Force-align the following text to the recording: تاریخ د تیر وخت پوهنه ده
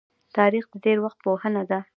تاریخ 0.37 0.65
د 0.71 0.75
تیر 0.83 0.97
وخت 1.05 1.17
پوهنه 1.25 1.63
ده 1.69 1.79